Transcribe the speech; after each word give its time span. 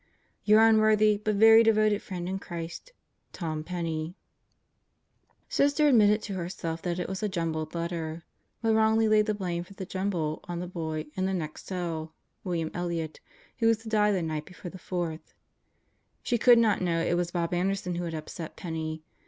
Your 0.45 0.67
unworthy 0.67 1.19
but 1.23 1.35
very 1.35 1.61
devoted 1.61 2.01
friend 2.01 2.27
in 2.27 2.39
Christ, 2.39 2.91
Tom 3.33 3.63
Penney 3.63 4.15
Sister 5.47 5.87
admitted 5.87 6.23
to 6.23 6.33
herself 6.33 6.81
that 6.81 6.97
it 6.97 7.07
was 7.07 7.21
a 7.21 7.29
jumbled 7.29 7.75
letter, 7.75 8.23
but 8.63 8.73
wrongly 8.73 9.07
laid 9.07 9.27
the 9.27 9.35
blame 9.35 9.63
for 9.63 9.75
the 9.75 9.85
jumble 9.85 10.43
on 10.45 10.59
the 10.59 10.65
boy 10.65 11.05
"in 11.13 11.27
the 11.27 11.35
next 11.35 11.67
cell," 11.67 12.15
William 12.43 12.71
Elliott, 12.73 13.19
who 13.59 13.67
was 13.67 13.77
to 13.83 13.89
die 13.89 14.11
the 14.11 14.23
night 14.23 14.45
before 14.45 14.71
the 14.71 14.79
Fourth. 14.79 15.35
She 16.23 16.39
could 16.39 16.57
not 16.57 16.81
know 16.81 16.99
it 17.03 17.13
was 17.13 17.29
Bob 17.29 17.53
Anderson 17.53 17.93
who 17.93 18.05
had 18.05 18.15
upset 18.15 18.55
Penney. 18.55 19.03